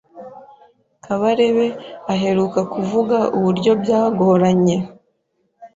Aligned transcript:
Kabarebe 1.05 1.67
aheruka 2.13 2.59
kuvuga 2.73 3.17
uburyo 3.37 3.71
byagoranye 3.81 4.77